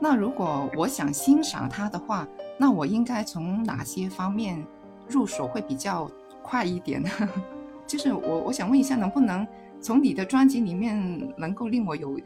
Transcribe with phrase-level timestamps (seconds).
[0.00, 4.64] 那如果我想欣赏它的话，那我应该从哪些方面
[5.08, 6.08] 入手会比较
[6.42, 7.10] 快一点呢？
[7.86, 9.46] 就是我我想问一下，能不能
[9.80, 12.16] 从你的专辑里面能够令我有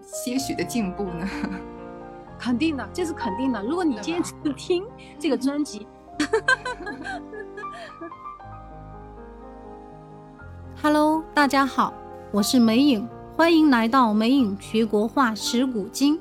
[0.00, 1.28] 些许的进步呢？
[2.38, 3.60] 肯定的，这是肯定的。
[3.64, 4.84] 如果你坚持听
[5.18, 5.88] 这个专辑，
[10.80, 11.92] Hello，大家好，
[12.30, 16.20] 我是梅影，欢迎来到梅影学国画识古今。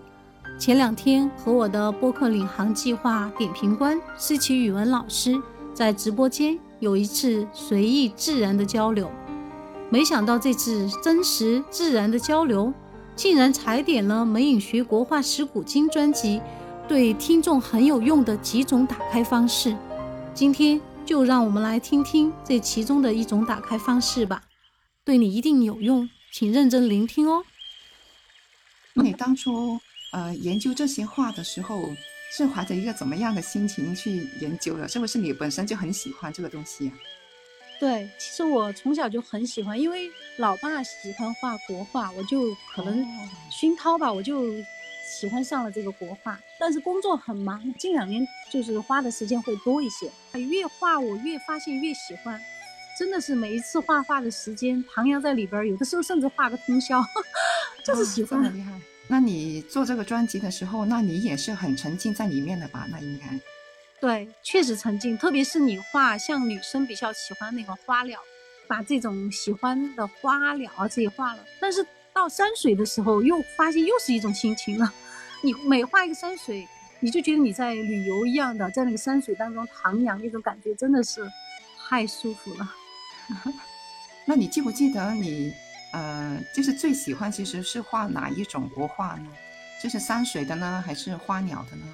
[0.60, 5.40] 前两天和我的播客领航计划点评官思琪语文老师
[5.72, 9.12] 在直播间有一次随意自然的交流，
[9.92, 12.74] 没想到这次真实自然的交流。
[13.16, 16.40] 竟然踩点了《美影学国画识古今》专辑
[16.88, 19.76] 对听众很有用的几种打开方式。
[20.36, 24.44] 今天就让我们来听听这其中的一种打开方式吧，
[25.04, 27.44] 对你一定有用，请认真聆听哦。
[28.94, 29.80] 你当初
[30.12, 31.94] 呃研究这些画的时候，
[32.32, 34.88] 是怀着一个怎么样的心情去研究的？
[34.88, 36.94] 是不是你本身就很喜欢这个东西啊？
[37.80, 43.06] 对，其实我从小就很喜欢，因为老爸喜欢画国画，我就可能
[43.52, 44.44] 熏陶吧，我就
[45.06, 46.40] 喜欢上了这个国画。
[46.60, 50.10] 但是工作很忙，近两年就是花的时间会多一些。
[50.40, 52.42] 越画我越发现越喜欢，
[52.98, 57.00] 真的是每一次画画的时间徜徉在里边，有的时候甚至画个通宵，
[57.86, 58.44] 就是喜欢。
[58.44, 58.72] 很厉害。
[59.08, 62.86] 那你做这个专辑的时候，那你也是很沉浸在里面的吧？
[62.92, 63.40] 那应该。
[64.00, 68.20] 对，确实沉浸，特别是你画像女生比较喜欢那个花鸟，
[68.68, 71.44] 把这种喜欢的花鸟啊这些画了。
[71.60, 74.94] 但是到山水的时候，又发现又是一种心情了。
[75.42, 76.68] 你每画一个山水，
[77.00, 81.28] 你就觉得你在旅游一样的，在那个山水当中徜徉，那种感觉真的是
[81.88, 82.72] 太舒服了。
[84.26, 85.54] 那你记不记得你
[85.94, 89.28] 呃，就是最喜欢其实是画哪一种国画呢？
[89.82, 91.86] 就是山水的呢，还是花鸟的呢？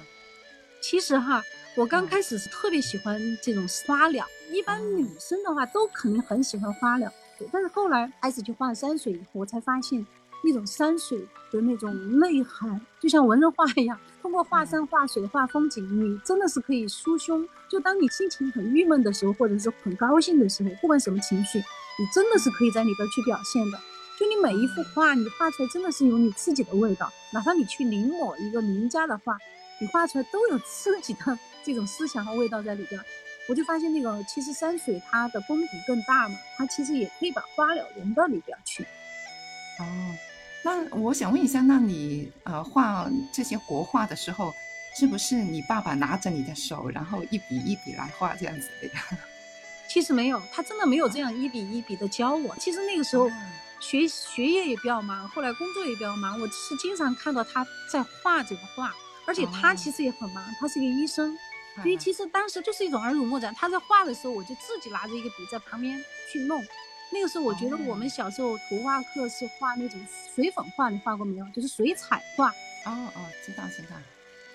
[0.82, 1.42] 其实哈。
[1.76, 7.12] 我刚开始是特别喜欢这种花鸟，一般女生的话都肯定很喜欢花鸟，
[7.50, 10.06] 但是后来开始去画山水以后，我才发现
[10.44, 11.18] 那种山水
[11.50, 17.46] 的那种内涵，就像文人画一样，通过画山、画水、画风景，你真的是可以抒胸。
[17.68, 23.78] 就当你心情很郁闷的时候，或者是很高兴的时候，不管什么情绪，你真的是可以在里边去表现的。
[24.18, 29.36] 就你每一幅画，你画出来真的是有你自己的味道，哪怕你去临摹一个名家的画，
[29.78, 31.38] 你画出来都有自己的。
[31.62, 32.98] 这种思想和味道在里边，
[33.46, 38.84] 我就发现那个其实山水它的功底更大嘛，它其实也可以把花鸟融到里边去。
[39.80, 39.84] 哦，
[40.64, 44.52] 那我想问一下，那你呃画这些国画的时候，
[44.98, 49.02] 是不是你爸爸拿着你的手，然后一笔一笔来画这样子的呀？
[49.86, 52.56] 其实没有，他真的没有这样一笔一笔的教我。
[52.56, 53.30] 其实那个时候
[53.78, 58.94] 学学业也比较忙，后来工作也比较忙，我是经常看到他在画这个画，
[59.26, 61.36] 而且他其实也很忙，他是一个医生。
[61.82, 63.52] 所以其实当时就是一种耳濡目染。
[63.54, 66.02] 他在画的时候，我就自己拿着一个笔在旁边
[66.32, 66.64] 去弄。
[67.14, 69.98] 那个时候，我觉得我们小时候图画课是画那种
[70.34, 71.46] 水粉画，你画过没有？
[71.54, 72.48] 就是水彩画。
[72.86, 73.96] 哦哦，知道知道。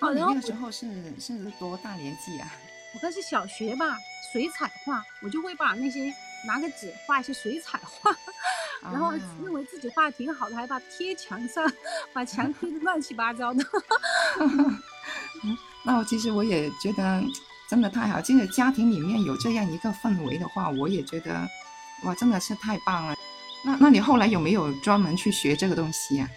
[0.00, 0.86] 哦，你那个时候是
[1.18, 2.52] 是多大年纪啊？
[2.92, 3.96] 我那是小学吧。
[4.32, 6.14] 水彩画，我就会把那些
[6.46, 8.14] 拿个纸画一些水彩画，
[8.92, 9.10] 然后
[9.42, 11.68] 认为自己画的挺好的，还把贴墙上，
[12.12, 13.64] 把墙贴的乱七八糟的。
[15.84, 17.20] 那我其实我也觉得
[17.68, 21.48] 真的太好，就是家庭里面有这样一个氛围的话，我也觉得
[22.04, 23.14] 哇，真的是太棒了。
[23.64, 26.28] 那那你后来有没有专门去学这个东西呀？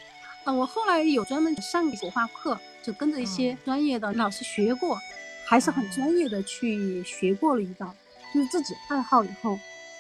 [0.44, 5.00] 啊，我后来有专门上国画课，就跟着一些专业的老师学过，
[5.46, 7.94] 还是很专业的去学过了一道。
[8.34, 9.58] 就是自己爱好以后，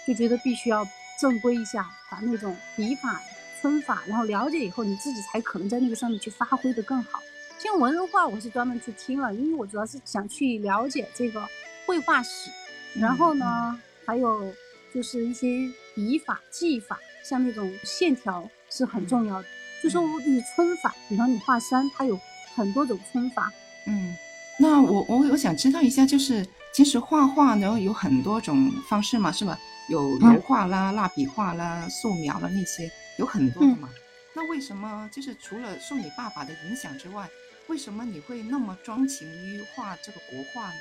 [0.07, 0.85] 就觉得必须要
[1.21, 3.21] 正规一下，把那种笔法、
[3.61, 7.21] 皴法，然后了解以后，你自己才可能在那个上面去发挥的更好。
[7.59, 11.47] 像文人画，我是专门去听了，因为我主要是想去了解这个
[11.85, 12.49] 绘画史，
[12.95, 14.51] 然后呢，还有
[14.93, 19.47] 就是一些笔法、技法，像那种线条是很重要的。
[19.81, 22.19] 就说你皴法，比方你画山，它有
[22.55, 23.51] 很多种皴法。
[23.87, 24.15] 嗯，
[24.59, 29.57] 那我我我想知道一下，就是其实画画呢有很多种方式嘛，是吧？
[29.89, 33.89] 有油画啦、蜡笔画啦、素描啦那些，有很多的嘛。
[34.35, 37.27] 那为什么就是除了受你爸爸的影响之外？
[37.67, 40.79] 为什么你会那么钟情于画这个国画呢？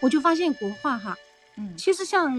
[0.00, 1.16] 我就发现国画哈，
[1.58, 2.30] 嗯，其实像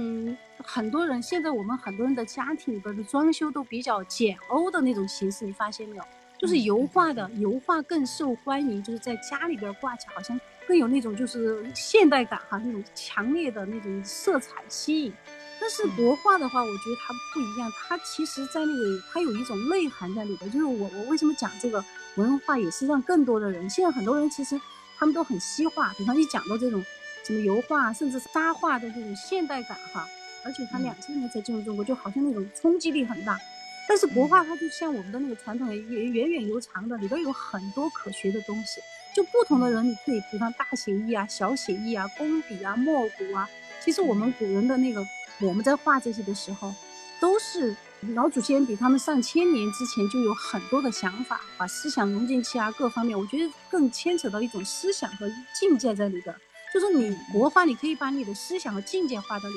[0.57, 6.03] 很多人现在我们很多人的家庭里边的装修都比较简欧的那种形式，你发现没有？
[6.37, 15.13] 就是油画的油画更受欢迎，就是在家里边挂起来，好像更有那种就是现代感哈，那种强烈的那种色彩吸引。
[15.59, 20.49] 但但是国画的话，我觉得它不一样，它其实在那个它有一种内涵在里边。
[20.49, 21.83] 就是我我为什么讲这个
[22.15, 24.57] 文化，也是让更多的人，现在很多人其实
[24.97, 26.81] 他们都很西化，比方一讲到这种
[27.27, 30.07] 什么油画，甚至是沙画的这种现代感哈，
[30.45, 33.37] 而且它两千年才进入中国，就好像那种冲击力很大。
[33.87, 38.79] 但是国画它就像我们的那个传统，也源远流长的，里边有很多可学的东西。
[39.13, 43.49] 就不同的人，你可以比方大写意啊、小写意啊、工笔啊、墨骨啊。
[43.83, 45.05] 其实我们古人的那个。
[45.39, 46.73] 我们在画这些的时候，
[47.19, 47.75] 都是
[48.15, 56.35] 老祖先比他们上千年之前就有很多的想法，把思想融进去啊，各方面，我觉得更牵扯到一种思想和境界在里边。
[56.73, 59.55] 就是你国画，你可以把你的思想和境界画到里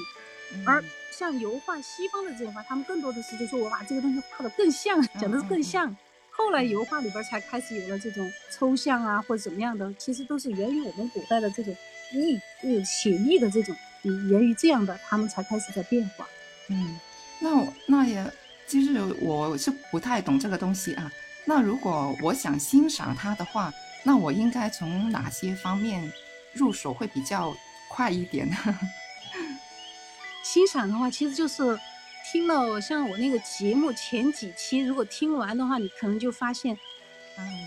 [0.53, 5.97] 边，而像油画，西方的这种画，他们更多的是就说我把这个东西画的更像，讲的是更像。
[6.31, 11.77] 后来油画里边才开始有了这种抽象啊，或者怎么样的，其实都是源于我们古代的这种
[12.13, 13.77] 意，呃，写意的这种。
[14.03, 16.27] 源于这样的，他们才开始在变化。
[16.69, 16.99] 嗯，
[17.39, 18.33] 那那也，
[18.67, 21.13] 其实我是不太懂这个东西啊。
[21.45, 23.71] 那如果我想欣赏它的话，
[24.03, 26.11] 那我应该从哪些方面
[26.53, 27.55] 入手会比较
[27.89, 28.57] 快一点呢？
[30.45, 31.79] 欣赏的话，其实就是
[32.33, 36.77] 听了像我那个节目前几期，如果听完的话，你可能就发现，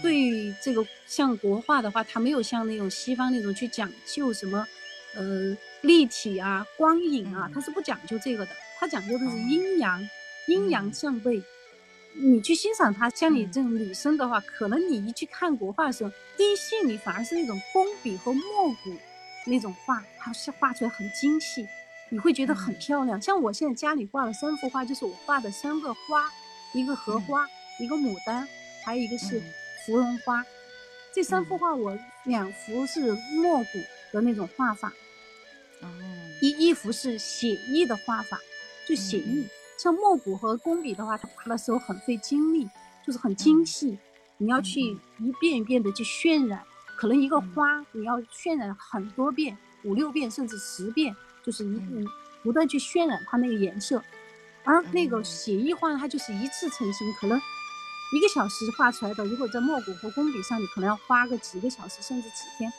[0.02, 4.68] 对于这个像国画的话，它没有像那种西方那种去讲究什么，
[5.16, 5.56] 呃。
[5.84, 10.02] 立体啊，光影啊，它是不讲究这个的，它讲究的是阴阳，
[10.48, 11.44] 阴阳相对。
[12.16, 18.96] 你去欣赏它，像你这种女生的话，可能你一去看国画的时候，第一吸引你反而是那种工笔和墨骨
[19.46, 21.68] 那种画，它是画出来很精细，
[22.10, 23.22] 你会觉得很漂亮。
[23.22, 26.32] 像我现在家里挂了三幅画，就是我画的三个花，
[26.74, 27.48] 一个荷花，
[27.80, 28.48] 一个牡丹，
[28.86, 29.42] 还有一个是
[29.86, 30.46] 芙蓉花。
[31.14, 33.12] 这三幅画我两幅是
[33.42, 33.80] 墨骨
[34.12, 34.94] 的那种画法。
[36.42, 38.40] 一一幅是写意的画法，
[38.88, 39.48] 就写意，
[39.84, 42.70] 像墨骨和工笔的话，它画的时候很费精力，
[43.06, 43.98] 就是很精细，
[44.38, 46.64] 你要去一遍一遍的去渲染，
[46.98, 51.14] 可能一个花你要渲染很多遍，五六遍甚至十遍，
[51.44, 52.10] 就是一不
[52.44, 54.02] 不断去渲染它那个颜色，
[54.64, 57.38] 而那个写意画它就是一次成型，可能
[58.16, 62.72] 一个小时画出来的，如果在墨骨和工笔上，你可能要花个几个小时甚至几天。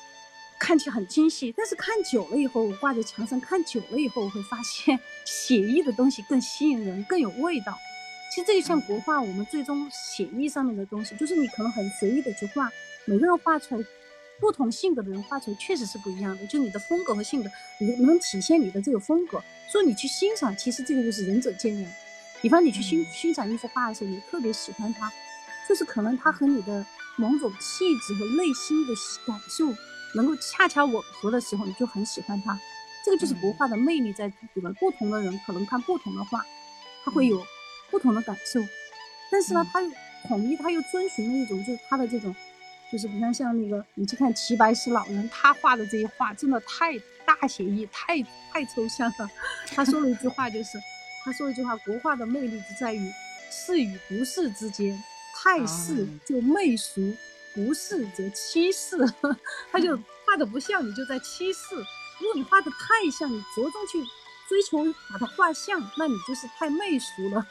[0.58, 7.76] 看起来很精细，但是看久了以后，我挂在墙上看久了以后，我会发现写意的东西更吸引人，更有味道。
[8.32, 12.70] 其实这就像国画，我们最终写意上面的东西，就是你可能很随意的去画，
[13.04, 13.84] 每个人画出来，
[14.40, 16.46] 不同性格的人画出来确实是不一样的。
[16.46, 21.86] 就你的风格和性格，你能体现你的这个风格，所以你去欣赏，其实这个就是仁者见仁。
[22.42, 25.12] 比方你去欣欣赏一幅画的时候，你特别喜欢它，
[25.68, 26.84] 就是可能它和你的
[27.16, 28.92] 某种气质和内心的
[29.26, 29.72] 感受。
[30.14, 32.58] 能够恰恰吻合的时候，你就很喜欢它，
[33.04, 34.72] 这个就是国画的魅力在里边。
[34.74, 36.44] 不同的人可能看不同的画，
[37.04, 37.44] 他会有
[37.90, 38.60] 不同的感受，
[39.30, 39.90] 但是呢，他又
[40.28, 42.34] 统一，他又遵循了一种，就是他的这种，
[42.90, 48.22] 就是比方像那个，你去看齐白石老人，他画的这些画真的太大写意，太
[48.52, 49.30] 太抽象了。
[49.66, 50.78] 他说了一句话，就是
[51.24, 53.12] 他说一句话，国画的魅力就在于
[53.50, 55.02] 是与不是之间，
[55.34, 57.14] 太是就媚俗。
[57.54, 58.96] 不是则欺世，
[59.70, 59.96] 他就
[60.26, 61.76] 画的不像，你就在欺世。
[62.18, 64.02] 如果你画的太像，你着重去
[64.48, 67.46] 追求把它画像，那你就是太媚俗了。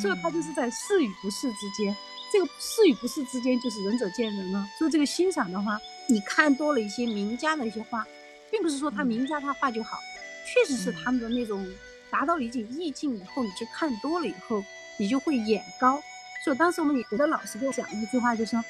[0.00, 1.94] 所以他就是在是与不是之间，
[2.32, 4.66] 这个是与不是之间就是仁者见仁了。
[4.76, 8.04] 所以这个欣赏的话，你看多了一些名家的一些画，
[8.50, 9.98] 并不是说他名家他画就好，
[10.44, 11.64] 确实是他们的那种
[12.10, 14.64] 达到了一种意境以后，你去看多了以后，
[14.98, 16.02] 你就会眼高。
[16.44, 18.60] 所以当时我们有的老师就讲一句话，就说。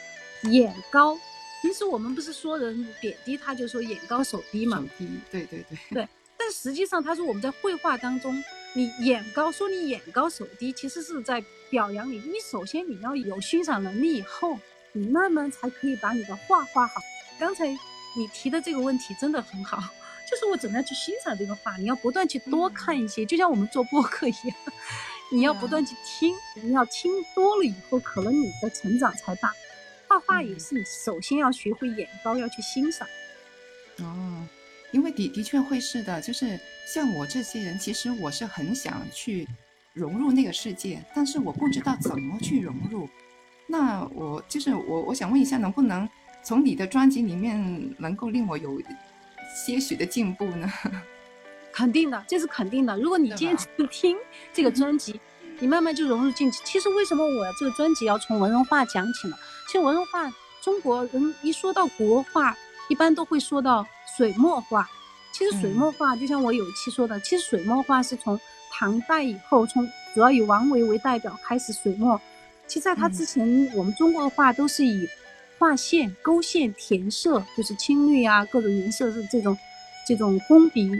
[0.50, 1.18] 眼高，
[1.62, 4.78] 平时我们不是说人贬低他，就说眼高手低嘛。
[4.78, 5.78] 手低，对对对。
[5.90, 8.42] 对，但实际上他说我们在绘画当中，
[8.74, 12.18] 你眼高，说你眼高手低，其实是在表扬你。
[12.18, 14.58] 你首先你要有欣赏能力，以后
[14.92, 17.00] 你慢慢才可以把你的画画好。
[17.38, 19.78] 刚才你提的这个问题真的很好，
[20.30, 21.76] 就是我怎么样去欣赏这个画？
[21.76, 24.56] 你要不断去多看一些，就像我们做播客一样，
[25.32, 29.52] 你要不断去听，你要听多了以后，可能你的成长才大。
[30.16, 33.06] 画画也是，你首先要学会眼高，要去欣赏。
[33.98, 34.46] 哦，
[34.92, 39.46] 因为的的确会是的，就是像我这些人，其实我是很想去
[39.92, 43.08] 融入那个世界，但是我不知道怎么去融入。
[43.66, 46.08] 那我就是我，我想问一下，能不能
[46.42, 48.80] 从你的专辑里面能够令我有
[49.66, 50.72] 些许的进步呢？
[51.72, 52.96] 肯定的，这是肯定的。
[52.98, 54.16] 如果你坚持听
[54.52, 55.20] 这个专辑。
[55.58, 56.60] 你慢慢就融入进去。
[56.66, 59.36] 其实为什么我这个专辑要从文人画讲起呢？
[59.66, 60.32] 其实文化，
[60.62, 62.56] 中国人一说到国画，
[62.88, 64.88] 一般都会说到水墨画。
[65.32, 72.18] 其实水墨画就像我有一期说的，其实水墨画是从唐代以后，从主要以王维为代表开始水墨。
[72.66, 75.06] 其实在他之前，我们中国的画都是以
[75.58, 79.56] 画线、勾线、填色，就是青绿啊，各种颜色是这种
[80.06, 80.90] 这种工笔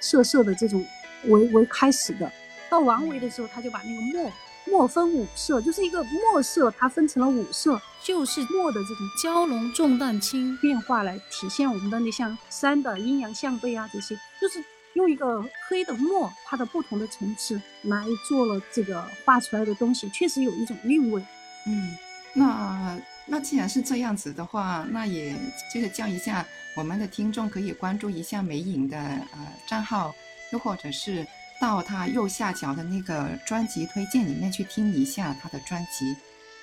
[0.00, 0.84] 色色的这种
[1.24, 2.30] 为为开始的。
[2.70, 4.32] 到王维的时候，他就把那个墨。
[4.64, 14.64] 墨分五色，就是一个墨色，它分成了五色，就是墨的这种蛟龙重淡轻变化来体现我们的那像山的阴阳相背啊这些，就是
[14.94, 21.20] 用一个黑的墨，它的不同的层次来做了这个画出来的东西，确实有一种韵味。
[21.66, 21.96] 嗯，
[22.32, 25.34] 那那既然是这样子的话，那也
[25.74, 30.14] 就是叫一下我们的听众可以关注一下美影的呃账号，
[30.52, 31.26] 又或者是。
[31.62, 36.16] 到他右下角的那个专辑推荐里面去听一下他的专辑，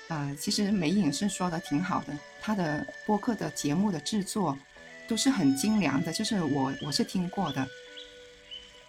[0.08, 4.58] 呃，其实美影是说的挺好的，他的播客的节目的制作
[5.08, 7.66] 都是很精良的，就是我我是听过的。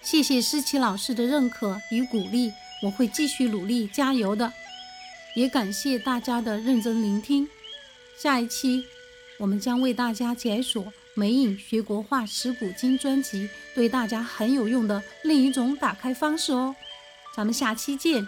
[0.01, 2.51] 谢谢思琪老师的认可与鼓励，
[2.83, 4.51] 我会继续努力加油的。
[5.33, 7.47] 也感谢大家的认真聆听，
[8.17, 8.83] 下一期
[9.39, 10.91] 我们将为大家解锁。
[11.13, 16.75] 梅影学国画十古今专辑对大家很有用的另一种打开方式哦，
[17.35, 18.25] 咱们下期见。